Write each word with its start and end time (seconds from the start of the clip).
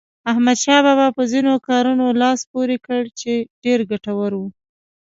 احمدشاه 0.31 0.79
بابا 0.85 1.07
په 1.17 1.23
ځینو 1.31 1.53
کارونو 1.67 2.05
لاس 2.21 2.39
پورې 2.51 2.77
کړ 2.85 3.01
چې 3.19 3.31
ډېر 3.63 3.79
ګټور 3.91 4.31
وو. 4.35 4.47